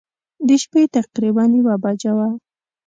د 0.47 0.49
شپې 0.63 0.83
تقریباً 0.95 1.43
یوه 1.59 1.75
بجه 1.83 2.11
وه. 2.17 2.27